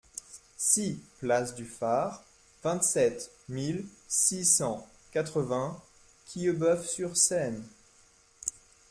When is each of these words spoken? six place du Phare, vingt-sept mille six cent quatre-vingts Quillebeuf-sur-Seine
six 0.57 0.97
place 1.19 1.53
du 1.53 1.63
Phare, 1.63 2.23
vingt-sept 2.63 3.29
mille 3.49 3.85
six 4.07 4.43
cent 4.45 4.89
quatre-vingts 5.11 5.79
Quillebeuf-sur-Seine 6.25 7.63